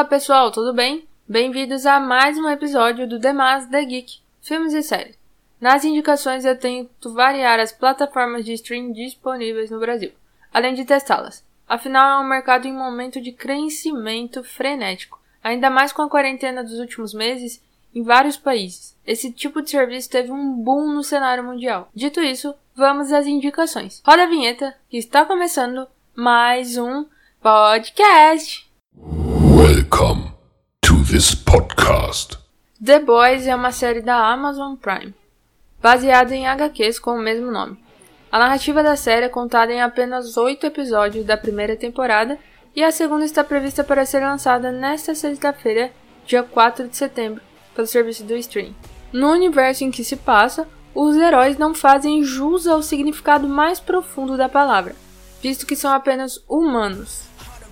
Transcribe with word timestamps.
Olá 0.00 0.08
pessoal, 0.08 0.50
tudo 0.50 0.72
bem? 0.72 1.06
Bem-vindos 1.28 1.84
a 1.84 2.00
mais 2.00 2.38
um 2.38 2.48
episódio 2.48 3.06
do 3.06 3.18
Demas 3.18 3.66
The 3.66 3.84
Geek, 3.84 4.20
filmes 4.40 4.72
e 4.72 4.82
séries. 4.82 5.18
Nas 5.60 5.84
indicações 5.84 6.46
eu 6.46 6.58
tento 6.58 7.12
variar 7.12 7.60
as 7.60 7.70
plataformas 7.70 8.46
de 8.46 8.54
streaming 8.54 8.94
disponíveis 8.94 9.70
no 9.70 9.78
Brasil, 9.78 10.10
além 10.54 10.72
de 10.72 10.86
testá-las. 10.86 11.44
Afinal, 11.68 12.18
é 12.18 12.24
um 12.24 12.28
mercado 12.30 12.66
em 12.66 12.72
momento 12.72 13.20
de 13.20 13.30
crescimento 13.30 14.42
frenético, 14.42 15.20
ainda 15.44 15.68
mais 15.68 15.92
com 15.92 16.00
a 16.00 16.08
quarentena 16.08 16.64
dos 16.64 16.78
últimos 16.78 17.12
meses 17.12 17.62
em 17.94 18.02
vários 18.02 18.38
países. 18.38 18.96
Esse 19.06 19.30
tipo 19.30 19.60
de 19.60 19.68
serviço 19.68 20.08
teve 20.08 20.32
um 20.32 20.54
boom 20.54 20.94
no 20.94 21.04
cenário 21.04 21.44
mundial. 21.44 21.90
Dito 21.94 22.22
isso, 22.22 22.54
vamos 22.74 23.12
às 23.12 23.26
indicações. 23.26 24.00
Roda 24.02 24.22
a 24.22 24.26
vinheta, 24.26 24.74
que 24.88 24.96
está 24.96 25.26
começando 25.26 25.86
mais 26.16 26.78
um 26.78 27.04
podcast. 27.42 28.69
Welcome 29.72 30.32
to 30.80 30.94
this 31.04 31.32
podcast. 31.32 32.36
The 32.84 32.98
Boys 32.98 33.46
é 33.46 33.54
uma 33.54 33.70
série 33.70 34.00
da 34.00 34.16
Amazon 34.16 34.74
Prime, 34.74 35.14
baseada 35.80 36.34
em 36.34 36.48
HQs 36.48 36.98
com 36.98 37.12
o 37.12 37.22
mesmo 37.22 37.52
nome. 37.52 37.78
A 38.32 38.38
narrativa 38.40 38.82
da 38.82 38.96
série 38.96 39.26
é 39.26 39.28
contada 39.28 39.72
em 39.72 39.80
apenas 39.80 40.36
oito 40.36 40.66
episódios 40.66 41.24
da 41.24 41.36
primeira 41.36 41.76
temporada 41.76 42.36
e 42.74 42.82
a 42.82 42.90
segunda 42.90 43.24
está 43.24 43.44
prevista 43.44 43.84
para 43.84 44.04
ser 44.04 44.18
lançada 44.24 44.72
nesta 44.72 45.14
sexta-feira, 45.14 45.92
dia 46.26 46.42
4 46.42 46.88
de 46.88 46.96
setembro, 46.96 47.40
pelo 47.72 47.86
serviço 47.86 48.24
do 48.24 48.34
stream. 48.38 48.74
No 49.12 49.30
universo 49.30 49.84
em 49.84 49.92
que 49.92 50.02
se 50.02 50.16
passa, 50.16 50.66
os 50.92 51.16
heróis 51.16 51.56
não 51.56 51.76
fazem 51.76 52.24
jus 52.24 52.66
ao 52.66 52.82
significado 52.82 53.46
mais 53.46 53.78
profundo 53.78 54.36
da 54.36 54.48
palavra, 54.48 54.96
visto 55.40 55.64
que 55.64 55.76
são 55.76 55.92
apenas 55.92 56.42
humanos, 56.48 57.22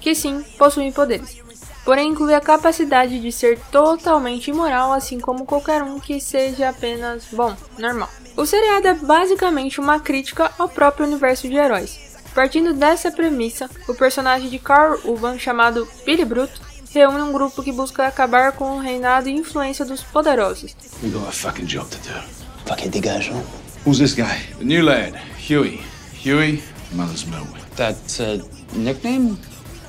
que 0.01 0.15
sim 0.15 0.45
possuem 0.57 0.93
poderes. 0.93 1.48
Porém, 1.89 2.11
inclui 2.11 2.35
a 2.35 2.41
capacidade 2.43 3.19
de 3.19 3.33
ser 3.33 3.59
totalmente 3.73 4.51
imoral, 4.51 4.93
assim 4.93 5.19
como 5.19 5.47
qualquer 5.47 5.83
um 5.83 5.99
que 5.99 6.21
seja 6.21 6.69
apenas, 6.69 7.25
bom, 7.33 7.57
normal. 7.79 8.11
O 8.37 8.45
seriado 8.45 8.89
é 8.89 8.93
basicamente 8.93 9.81
uma 9.81 9.99
crítica 9.99 10.53
ao 10.59 10.69
próprio 10.69 11.07
universo 11.07 11.49
de 11.49 11.55
heróis. 11.55 11.99
Partindo 12.35 12.75
dessa 12.75 13.11
premissa, 13.11 13.71
o 13.89 13.95
personagem 13.95 14.51
de 14.51 14.59
Carl 14.59 14.99
Urban, 15.03 15.39
chamado 15.39 15.89
Billy 16.05 16.27
Bruto, 16.27 16.61
reúne 16.93 17.23
um 17.23 17.33
grupo 17.33 17.63
que 17.63 17.73
busca 17.73 18.07
acabar 18.07 18.53
com 18.53 18.77
o 18.77 18.81
reinado 18.81 19.31
e 19.31 19.33
influência 19.33 19.87
dos 19.87 20.03
poderosos. 20.03 20.77
We 21.03 21.09
got 21.09 21.27
a 21.27 21.33
fucking 21.33 21.65
job 21.65 21.89
to 21.89 21.97
do. 22.07 22.21
Fucking 22.67 22.91
dégagement. 22.91 23.47
Who's 23.87 23.97
this 23.97 24.13
guy? 24.13 24.43
The 24.59 24.65
new 24.67 24.85
lad, 24.85 25.19
Huey. 25.39 25.81
Huey, 26.23 26.63
mother's 26.93 27.25
milk. 27.25 27.49
That's 27.77 28.21
a 28.21 28.43
nickname? 28.75 29.39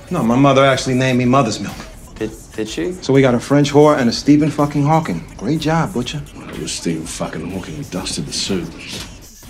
No, 0.09 0.23
my 0.23 0.37
mother 0.37 0.65
actually 0.65 0.95
named 0.95 1.19
me 1.19 1.25
Mother's 1.25 1.59
Milk. 1.59 1.88
Did, 2.59 2.67
she? 2.67 2.91
So 3.01 3.13
we 3.13 3.21
got 3.21 3.33
a 3.33 3.39
French 3.39 3.71
whore 3.71 3.97
and 3.97 4.09
a 4.09 4.11
Stephen 4.11 4.51
fucking 4.51 4.83
Hawking. 4.83 5.23
Great 5.37 5.61
job, 5.61 5.93
Butcher. 5.93 6.21
Well, 6.35 6.49
it 6.49 6.59
was 6.59 6.73
Stephen 6.73 7.05
fucking 7.05 7.51
Hawking 7.51 7.75
who 7.75 7.83
dusted 7.85 8.25
the 8.25 8.33
suit. 8.33 8.67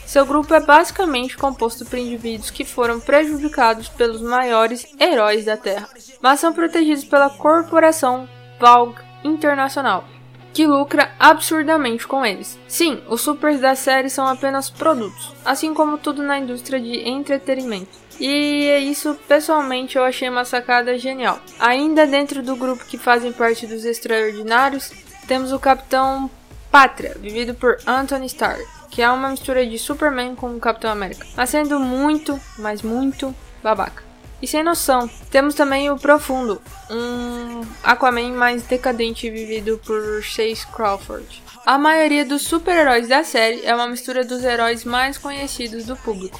Seu 0.05 0.27
grupo 0.27 0.53
é 0.53 0.59
basicamente 0.59 1.35
composto 1.35 1.85
por 1.85 1.97
indivíduos 1.97 2.51
que 2.51 2.63
foram 2.63 2.99
prejudicados 2.99 3.89
pelos 3.89 4.21
maiores 4.21 4.85
heróis 4.99 5.45
da 5.45 5.57
Terra, 5.57 5.89
mas 6.21 6.39
são 6.39 6.53
protegidos 6.53 7.03
pela 7.03 7.31
corporação 7.31 8.29
Valg 8.59 8.95
Internacional, 9.23 10.05
que 10.53 10.67
lucra 10.67 11.11
absurdamente 11.19 12.07
com 12.07 12.23
eles. 12.23 12.59
Sim, 12.67 13.01
os 13.09 13.21
supers 13.21 13.59
da 13.59 13.73
série 13.73 14.09
são 14.09 14.27
apenas 14.27 14.69
produtos, 14.69 15.33
assim 15.43 15.73
como 15.73 15.97
tudo 15.97 16.21
na 16.21 16.37
indústria 16.37 16.79
de 16.79 17.09
entretenimento. 17.09 18.08
E 18.19 18.67
é 18.67 18.79
isso, 18.79 19.17
pessoalmente, 19.27 19.97
eu 19.97 20.03
achei 20.03 20.27
uma 20.27 20.43
sacada 20.43 20.97
genial. 20.97 21.39
Ainda 21.57 22.05
dentro 22.05 22.43
do 22.43 22.55
grupo 22.55 22.85
que 22.85 22.97
fazem 22.97 23.31
parte 23.31 23.65
dos 23.65 23.85
extraordinários, 23.85 24.91
temos 25.27 25.53
o 25.53 25.59
Capitão 25.59 26.29
Pátria, 26.69 27.15
vivido 27.19 27.53
por 27.53 27.77
Anthony 27.87 28.25
Starr, 28.25 28.59
que 28.91 29.01
é 29.01 29.09
uma 29.09 29.29
mistura 29.29 29.65
de 29.65 29.79
Superman 29.79 30.35
com 30.35 30.55
o 30.55 30.59
Capitão 30.59 30.91
América, 30.91 31.25
mas 31.35 31.49
sendo 31.49 31.79
muito, 31.79 32.39
mas 32.57 32.81
muito 32.81 33.33
babaca. 33.63 34.03
E 34.41 34.47
sem 34.47 34.63
noção, 34.63 35.09
temos 35.29 35.53
também 35.53 35.89
o 35.89 35.97
Profundo, 35.97 36.61
um 36.89 37.61
Aquaman 37.83 38.31
mais 38.31 38.63
decadente 38.63 39.29
vivido 39.29 39.79
por 39.85 40.21
Chase 40.23 40.65
Crawford. 40.67 41.43
A 41.65 41.77
maioria 41.77 42.25
dos 42.25 42.43
super-heróis 42.43 43.07
da 43.07 43.23
série 43.23 43.65
é 43.65 43.75
uma 43.75 43.87
mistura 43.87 44.23
dos 44.23 44.43
heróis 44.43 44.85
mais 44.85 45.17
conhecidos 45.17 45.85
do 45.85 45.95
público, 45.97 46.39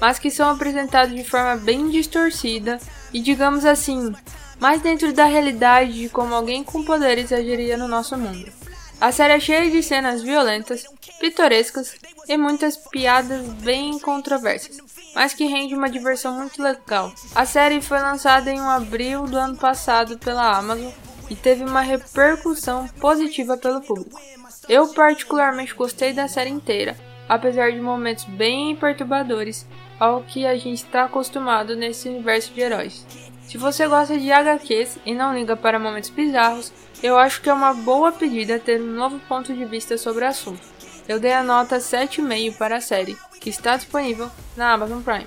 mas 0.00 0.18
que 0.18 0.30
são 0.30 0.50
apresentados 0.50 1.14
de 1.14 1.24
forma 1.24 1.56
bem 1.56 1.90
distorcida 1.90 2.78
e, 3.12 3.20
digamos 3.20 3.64
assim, 3.64 4.12
mais 4.58 4.80
dentro 4.80 5.12
da 5.12 5.24
realidade 5.24 5.92
de 5.92 6.08
como 6.08 6.34
alguém 6.34 6.64
com 6.64 6.82
poderes 6.84 7.32
agiria 7.32 7.76
no 7.76 7.88
nosso 7.88 8.16
mundo. 8.16 8.50
A 9.00 9.10
série 9.10 9.32
é 9.32 9.40
cheia 9.40 9.70
de 9.70 9.82
cenas 9.82 10.22
violentas, 10.22 10.84
pitorescas 11.18 11.94
e 12.28 12.36
muitas 12.36 12.76
piadas 12.76 13.46
bem 13.54 13.98
controversas, 13.98 14.76
mas 15.14 15.32
que 15.32 15.46
rende 15.46 15.74
uma 15.74 15.88
diversão 15.88 16.36
muito 16.36 16.62
legal. 16.62 17.10
A 17.34 17.46
série 17.46 17.80
foi 17.80 17.98
lançada 17.98 18.50
em 18.50 18.60
um 18.60 18.68
abril 18.68 19.24
do 19.24 19.38
ano 19.38 19.56
passado 19.56 20.18
pela 20.18 20.56
Amazon 20.56 20.92
e 21.30 21.34
teve 21.34 21.64
uma 21.64 21.80
repercussão 21.80 22.86
positiva 23.00 23.56
pelo 23.56 23.80
público. 23.80 24.20
Eu 24.68 24.88
particularmente 24.88 25.74
gostei 25.74 26.12
da 26.12 26.28
série 26.28 26.50
inteira, 26.50 26.94
apesar 27.26 27.72
de 27.72 27.80
momentos 27.80 28.24
bem 28.24 28.76
perturbadores 28.76 29.66
ao 30.00 30.22
que 30.22 30.46
a 30.46 30.56
gente 30.56 30.82
está 30.82 31.04
acostumado 31.04 31.76
nesse 31.76 32.08
universo 32.08 32.54
de 32.54 32.62
heróis. 32.62 33.06
Se 33.42 33.58
você 33.58 33.86
gosta 33.86 34.18
de 34.18 34.32
HQs 34.32 34.98
e 35.04 35.14
não 35.14 35.34
liga 35.34 35.56
para 35.56 35.78
momentos 35.78 36.08
bizarros, 36.08 36.72
eu 37.02 37.18
acho 37.18 37.42
que 37.42 37.50
é 37.50 37.52
uma 37.52 37.74
boa 37.74 38.10
pedida 38.10 38.58
ter 38.58 38.80
um 38.80 38.94
novo 38.94 39.18
ponto 39.28 39.52
de 39.52 39.64
vista 39.66 39.98
sobre 39.98 40.24
o 40.24 40.28
assunto. 40.28 40.66
Eu 41.06 41.20
dei 41.20 41.32
a 41.32 41.42
nota 41.42 41.78
7,5 41.78 42.56
para 42.56 42.76
a 42.76 42.80
série, 42.80 43.16
que 43.40 43.50
está 43.50 43.76
disponível 43.76 44.30
na 44.56 44.72
Amazon 44.72 45.02
Prime. 45.02 45.26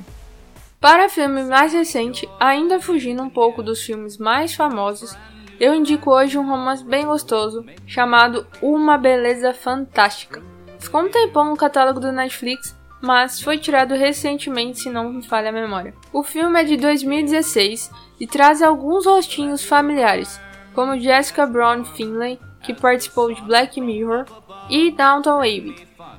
Para 0.80 1.10
filme 1.10 1.44
mais 1.44 1.72
recente, 1.72 2.28
ainda 2.40 2.82
fugindo 2.82 3.22
um 3.22 3.30
pouco 3.30 3.62
dos 3.62 3.82
filmes 3.82 4.18
mais 4.18 4.54
famosos, 4.54 5.16
eu 5.60 5.74
indico 5.74 6.12
hoje 6.12 6.38
um 6.38 6.48
romance 6.48 6.84
bem 6.84 7.06
gostoso 7.06 7.66
chamado 7.86 8.48
Uma 8.62 8.98
Beleza 8.98 9.54
Fantástica. 9.54 10.42
Ficou 10.80 11.02
um 11.02 11.10
tempão 11.10 11.46
no 11.46 11.56
catálogo 11.56 12.00
do 12.00 12.12
Netflix, 12.12 12.76
mas 13.04 13.42
foi 13.42 13.58
tirado 13.58 13.96
recentemente, 13.96 14.80
se 14.80 14.90
não 14.90 15.12
me 15.12 15.22
falha 15.22 15.50
a 15.50 15.52
memória. 15.52 15.94
O 16.14 16.24
filme 16.24 16.62
é 16.62 16.64
de 16.64 16.78
2016 16.78 17.92
e 18.18 18.26
traz 18.26 18.62
alguns 18.62 19.06
rostinhos 19.06 19.62
familiares, 19.62 20.40
como 20.74 20.98
Jessica 20.98 21.46
Brown 21.46 21.84
Finlay, 21.84 22.40
que 22.62 22.74
participou 22.74 23.34
de 23.34 23.42
Black 23.42 23.82
Mirror, 23.82 24.26
e 24.70 24.90
Downton 24.90 25.40
Abbey. 25.40 25.76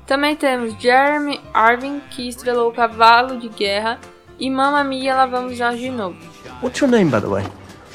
Também 0.06 0.36
temos 0.36 0.74
Jeremy 0.78 1.40
Irving, 1.72 2.02
que 2.10 2.28
estrelou 2.28 2.70
Cavalo 2.70 3.38
de 3.38 3.48
Guerra, 3.48 3.98
e 4.38 4.50
Mamma 4.50 4.84
Mia, 4.84 5.14
lá 5.14 5.24
vamos 5.24 5.58
nós 5.58 5.78
de 5.78 5.88
novo. 5.88 6.18
What's 6.62 6.82
your 6.82 6.90
name, 6.90 7.10
by 7.10 7.22
the 7.22 7.28
way? 7.28 7.44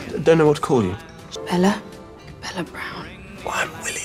I 0.08 0.18
don't 0.18 0.38
know 0.38 0.48
what 0.48 0.60
to 0.60 0.66
call 0.66 0.84
you. 0.84 0.96
Bella? 1.52 1.80
Bella 2.42 2.64
Brown. 2.64 3.06
Well, 3.46 3.54
I'm 3.54 3.70
William. 3.84 3.99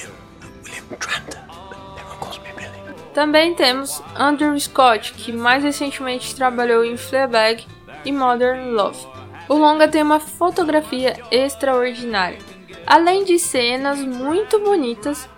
Também 3.14 3.54
temos 3.54 4.02
Andrew 4.16 4.58
Scott, 4.58 5.14
que 5.14 5.32
mais 5.32 5.62
recentemente 5.62 6.34
trabalhou 6.34 6.84
em 6.84 6.96
Fleabag 6.96 7.64
e 8.04 8.10
Modern 8.10 8.72
Love. 8.72 9.06
O 9.48 9.54
longa 9.54 9.86
tem 9.86 10.02
uma 10.02 10.18
fotografia 10.18 11.14
extraordinária. 11.30 12.38
Além 12.84 13.24
de 13.24 13.38
cenas 13.38 14.00
muito 14.00 14.58
bonitas, 14.58 15.28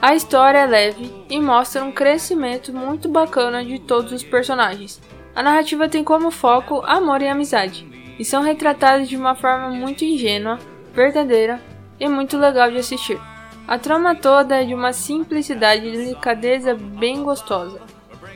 a 0.00 0.14
história 0.14 0.58
é 0.58 0.66
leve 0.66 1.10
e 1.30 1.40
mostra 1.40 1.82
um 1.82 1.90
crescimento 1.90 2.70
muito 2.70 3.08
bacana 3.08 3.64
de 3.64 3.78
todos 3.78 4.12
os 4.12 4.22
personagens. 4.22 5.00
A 5.34 5.42
narrativa 5.42 5.88
tem 5.88 6.04
como 6.04 6.30
foco 6.30 6.82
amor 6.84 7.22
e 7.22 7.28
amizade, 7.28 7.88
e 8.18 8.24
são 8.26 8.42
retratados 8.42 9.08
de 9.08 9.16
uma 9.16 9.34
forma 9.34 9.70
muito 9.70 10.04
ingênua, 10.04 10.58
verdadeira 10.92 11.58
e 11.98 12.06
muito 12.08 12.36
legal 12.36 12.70
de 12.70 12.76
assistir. 12.76 13.18
A 13.66 13.78
trama 13.78 14.14
toda 14.14 14.60
é 14.60 14.64
de 14.64 14.74
uma 14.74 14.92
simplicidade 14.92 15.86
e 15.86 15.92
delicadeza 15.92 16.74
bem 16.74 17.22
gostosa. 17.22 17.80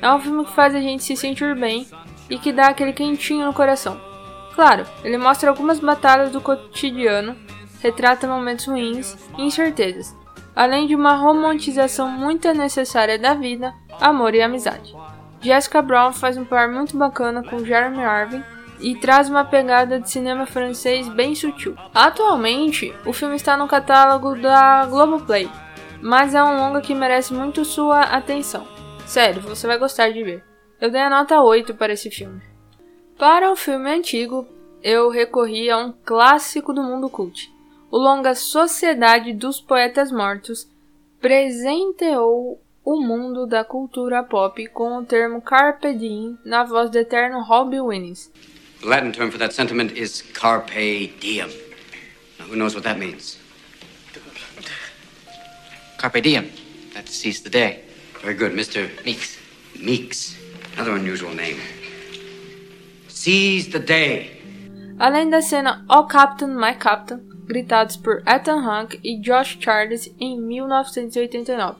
É 0.00 0.12
um 0.12 0.20
filme 0.20 0.44
que 0.44 0.52
faz 0.52 0.74
a 0.74 0.80
gente 0.80 1.02
se 1.02 1.16
sentir 1.16 1.54
bem 1.54 1.86
e 2.30 2.38
que 2.38 2.52
dá 2.52 2.68
aquele 2.68 2.92
quentinho 2.92 3.46
no 3.46 3.52
coração. 3.52 4.00
Claro, 4.54 4.86
ele 5.04 5.18
mostra 5.18 5.50
algumas 5.50 5.80
batalhas 5.80 6.30
do 6.30 6.40
cotidiano, 6.40 7.36
retrata 7.82 8.26
momentos 8.26 8.66
ruins 8.66 9.16
e 9.36 9.42
incertezas, 9.42 10.14
além 10.54 10.86
de 10.86 10.94
uma 10.94 11.14
romantização 11.14 12.08
muito 12.08 12.50
necessária 12.54 13.18
da 13.18 13.34
vida, 13.34 13.74
amor 14.00 14.34
e 14.34 14.40
amizade. 14.40 14.94
Jessica 15.40 15.82
Brown 15.82 16.12
faz 16.12 16.36
um 16.36 16.44
par 16.44 16.68
muito 16.68 16.96
bacana 16.96 17.42
com 17.42 17.64
Jeremy 17.64 18.02
Irving 18.02 18.55
e 18.80 18.96
traz 18.96 19.28
uma 19.28 19.44
pegada 19.44 20.00
de 20.00 20.10
cinema 20.10 20.46
francês 20.46 21.08
bem 21.08 21.34
sutil. 21.34 21.74
Atualmente, 21.94 22.94
o 23.04 23.12
filme 23.12 23.36
está 23.36 23.56
no 23.56 23.68
catálogo 23.68 24.36
da 24.36 24.86
Globoplay, 24.86 25.48
mas 26.02 26.34
é 26.34 26.42
um 26.42 26.56
longa 26.56 26.80
que 26.80 26.94
merece 26.94 27.32
muito 27.32 27.64
sua 27.64 28.00
atenção. 28.00 28.66
Sério, 29.06 29.40
você 29.40 29.66
vai 29.66 29.78
gostar 29.78 30.10
de 30.10 30.22
ver. 30.22 30.44
Eu 30.80 30.90
dei 30.90 31.00
a 31.00 31.10
nota 31.10 31.40
8 31.40 31.74
para 31.74 31.92
esse 31.92 32.10
filme. 32.10 32.42
Para 33.18 33.50
o 33.50 33.56
filme 33.56 33.90
antigo, 33.90 34.46
eu 34.82 35.08
recorri 35.08 35.70
a 35.70 35.78
um 35.78 35.92
clássico 36.04 36.72
do 36.72 36.82
mundo 36.82 37.08
cult, 37.08 37.50
o 37.90 37.98
longa 37.98 38.34
Sociedade 38.34 39.32
dos 39.32 39.60
Poetas 39.60 40.10
Mortos 40.10 40.68
presenteou 41.20 42.60
o 42.84 43.00
mundo 43.00 43.46
da 43.46 43.64
cultura 43.64 44.22
pop 44.22 44.66
com 44.68 44.98
o 44.98 45.04
termo 45.04 45.40
Carpe 45.40 45.94
Diem 45.94 46.38
na 46.44 46.62
voz 46.62 46.90
do 46.90 46.98
eterno 46.98 47.42
Robbie 47.42 47.80
Williams. 47.80 48.30
The 48.80 48.88
Latin 48.88 49.12
term 49.12 49.30
for 49.30 49.38
that 49.38 49.52
sentiment 49.52 49.92
is 49.92 50.22
carpe 50.34 51.18
diem. 51.20 51.50
Now, 52.38 52.46
who 52.46 52.56
knows 52.56 52.74
what 52.74 52.84
that 52.84 52.98
means? 52.98 53.38
Carpe 55.98 56.22
diem. 56.22 56.50
That's 56.94 57.14
seize 57.14 57.42
the 57.42 57.50
day. 57.50 57.80
Very 58.22 58.34
good, 58.34 58.52
Mr. 58.52 58.88
Meeks. 59.04 59.38
Meeks. 59.80 60.36
Another 60.74 60.96
unusual 60.96 61.34
name. 61.34 61.58
Seize 63.08 63.68
the 63.68 63.78
day. 63.78 64.42
Além 64.98 65.30
da 65.30 65.40
cena 65.40 65.84
Oh 65.88 66.04
Captain, 66.04 66.54
My 66.54 66.74
Captain, 66.74 67.20
gritados 67.46 67.96
por 67.96 68.22
Ethan 68.26 68.60
Hawke 68.60 69.00
e 69.02 69.20
Josh 69.20 69.58
Charles 69.60 70.12
em 70.20 70.40
1989. 70.40 71.78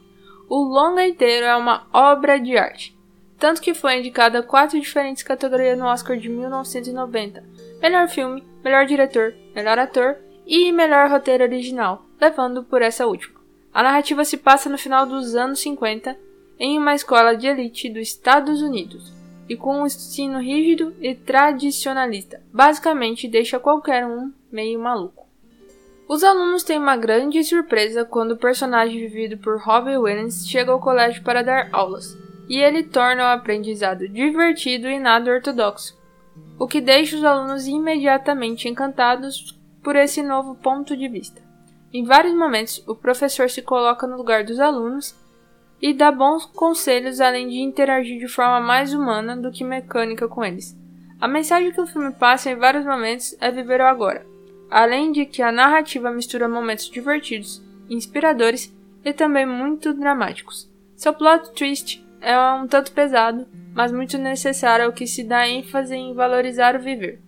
O 0.49 0.62
longa 0.62 1.06
inteiro 1.06 1.46
é 1.46 1.56
uma 1.56 1.87
obra 1.92 2.38
de 2.38 2.56
arte, 2.56 2.95
tanto 3.38 3.61
que 3.61 3.75
foi 3.75 3.99
indicada 3.99 4.38
a 4.38 4.43
quatro 4.43 4.81
diferentes 4.81 5.23
categorias 5.23 5.79
no 5.79 5.87
Oscar 5.87 6.17
de 6.17 6.29
1990: 6.29 7.44
melhor 7.81 8.09
filme, 8.09 8.43
melhor 8.65 8.87
diretor, 8.87 9.35
melhor 9.55 9.79
ator 9.79 10.17
e 10.47 10.73
melhor 10.73 11.11
roteiro 11.11 11.44
original, 11.44 12.06
levando 12.21 12.62
por 12.62 12.83
essa 12.83 13.06
última. 13.06 13.41
A 13.73 13.83
narrativa 13.83 14.25
se 14.25 14.37
passa 14.37 14.71
no 14.71 14.79
final 14.79 15.05
dos 15.05 15.35
anos 15.35 15.61
50 15.61 16.17
em 16.59 16.79
uma 16.79 16.94
escola 16.94 17.37
de 17.37 17.47
elite 17.47 17.91
dos 17.91 18.09
Estados 18.09 18.62
Unidos 18.62 19.12
e 19.49 19.56
com 19.56 19.83
um 19.83 19.87
ensino 19.87 20.41
rígido 20.41 20.94
e 21.00 21.15
tradicionalista, 21.15 22.43
basicamente 22.53 23.29
deixa 23.29 23.61
qualquer 23.61 24.06
um 24.06 24.33
meio 24.50 24.81
maluco. 24.81 25.27
Os 26.09 26.23
alunos 26.23 26.62
têm 26.62 26.79
uma 26.79 26.97
grande 26.97 27.43
surpresa 27.44 28.05
quando 28.05 28.33
o 28.33 28.37
personagem 28.37 28.99
vivido 28.99 29.37
por 29.38 29.59
Robbie 29.59 29.99
Williams 29.99 30.47
chega 30.49 30.71
ao 30.73 30.81
colégio 30.81 31.23
para 31.23 31.43
dar 31.43 31.69
aulas, 31.73 32.17
e 32.48 32.58
ele 32.58 32.82
torna 32.82 33.25
o 33.25 33.32
aprendizado 33.32 34.08
divertido 34.08 34.88
e 34.88 34.98
nada 34.98 35.31
ortodoxo, 35.31 35.98
o 36.58 36.66
que 36.66 36.81
deixa 36.81 37.16
os 37.16 37.25
alunos 37.25 37.66
imediatamente 37.66 38.69
encantados 38.69 39.58
por 39.82 39.96
esse 39.96 40.22
novo 40.22 40.54
ponto 40.54 40.96
de 40.96 41.08
vista. 41.08 41.40
Em 41.93 42.04
vários 42.04 42.34
momentos, 42.34 42.82
o 42.87 42.94
professor 42.94 43.48
se 43.48 43.62
coloca 43.62 44.06
no 44.06 44.16
lugar 44.16 44.44
dos 44.44 44.60
alunos 44.60 45.14
e 45.81 45.93
dá 45.93 46.10
bons 46.10 46.44
conselhos 46.46 47.20
além 47.20 47.48
de 47.48 47.58
interagir 47.58 48.19
de 48.19 48.28
forma 48.28 48.60
mais 48.60 48.92
humana 48.92 49.37
do 49.37 49.52
que 49.52 49.64
mecânica 49.64 50.28
com 50.28 50.44
eles. 50.44 50.76
A 51.20 51.28
mensagem 51.28 51.72
que 51.72 51.81
o 51.81 51.87
filme 51.87 52.12
passa 52.12 52.50
em 52.50 52.56
vários 52.56 52.84
momentos 52.84 53.37
é 53.40 53.50
viver 53.50 53.81
o 53.81 53.87
agora, 53.87 54.26
além 54.70 55.12
de 55.12 55.25
que 55.25 55.42
a 55.42 55.52
narrativa 55.52 56.10
mistura 56.10 56.49
momentos 56.49 56.90
divertidos, 56.90 57.62
inspiradores 57.88 58.75
e 59.04 59.12
também 59.12 59.46
muito 59.46 59.94
dramáticos. 59.94 60.70
Seu 60.96 61.12
plot 61.12 61.52
twist 61.52 62.06
é 62.20 62.38
um 62.52 62.66
tanto 62.66 62.92
pesado, 62.92 63.46
mas 63.74 63.92
muito 63.92 64.18
necessário 64.18 64.86
ao 64.86 64.92
que 64.92 65.06
se 65.06 65.22
dá 65.22 65.48
ênfase 65.48 65.94
em 65.94 66.14
valorizar 66.14 66.74
o 66.76 66.80
viver. 66.80 67.20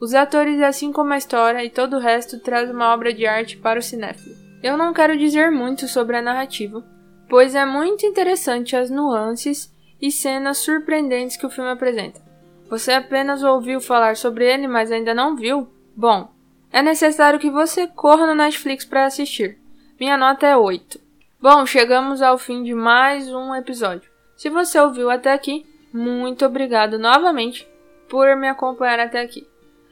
Os 0.00 0.14
atores, 0.14 0.60
assim 0.60 0.92
como 0.92 1.12
a 1.12 1.18
história 1.18 1.64
e 1.64 1.70
todo 1.70 1.96
o 1.96 2.00
resto, 2.00 2.40
traz 2.40 2.68
uma 2.70 2.92
obra 2.92 3.14
de 3.14 3.24
arte 3.24 3.56
para 3.56 3.78
o 3.78 3.82
cinéfilo. 3.82 4.34
Eu 4.62 4.76
não 4.76 4.92
quero 4.92 5.16
dizer 5.16 5.50
muito 5.50 5.86
sobre 5.86 6.16
a 6.16 6.22
narrativa, 6.22 6.84
pois 7.28 7.54
é 7.54 7.64
muito 7.64 8.04
interessante 8.04 8.76
as 8.76 8.90
nuances 8.90 9.72
e 10.00 10.10
cenas 10.10 10.58
surpreendentes 10.58 11.36
que 11.36 11.46
o 11.46 11.50
filme 11.50 11.70
apresenta. 11.70 12.20
Você 12.68 12.92
apenas 12.92 13.42
ouviu 13.42 13.80
falar 13.80 14.16
sobre 14.16 14.44
ele, 14.44 14.66
mas 14.66 14.90
ainda 14.90 15.14
não 15.14 15.36
viu? 15.36 15.68
Bom, 15.96 16.28
é 16.72 16.82
necessário 16.82 17.38
que 17.38 17.50
você 17.50 17.86
corra 17.86 18.26
no 18.26 18.34
Netflix 18.34 18.84
para 18.84 19.06
assistir. 19.06 19.58
Minha 20.00 20.16
nota 20.16 20.46
é 20.46 20.56
8. 20.56 20.98
Bom, 21.40 21.66
chegamos 21.66 22.22
ao 22.22 22.38
fim 22.38 22.62
de 22.62 22.74
mais 22.74 23.28
um 23.28 23.54
episódio. 23.54 24.11
Se 24.42 24.50
você 24.50 24.76
ouviu 24.80 25.08
até 25.08 25.32
aqui, 25.32 25.64
muito 25.92 26.44
obrigado 26.44 26.98
novamente 26.98 27.64
por 28.08 28.34
me 28.34 28.48
acompanhar 28.48 28.98
até 28.98 29.20
aqui. 29.20 29.46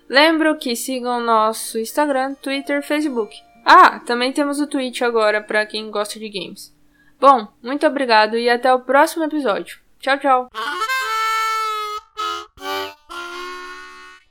Lembro 0.08 0.58
que 0.58 0.74
sigam 0.74 1.20
nosso 1.20 1.78
Instagram, 1.78 2.34
Twitter, 2.34 2.82
Facebook. 2.82 3.32
Ah, 3.64 4.00
também 4.00 4.32
temos 4.32 4.58
o 4.58 4.66
Twitch 4.66 5.02
agora 5.02 5.40
para 5.40 5.64
quem 5.66 5.88
gosta 5.88 6.18
de 6.18 6.28
games. 6.28 6.74
Bom, 7.20 7.46
muito 7.62 7.86
obrigado 7.86 8.36
e 8.36 8.50
até 8.50 8.74
o 8.74 8.80
próximo 8.80 9.22
episódio. 9.22 9.78
Tchau, 10.00 10.18
tchau! 10.18 10.48